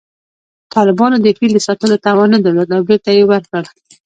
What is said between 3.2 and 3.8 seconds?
ورکړ